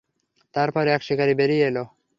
তারপর, 0.55 0.83
এক 0.87 1.01
শিকারী 1.03 1.33
বেরিয়ে 1.39 1.67
এল। 1.67 1.77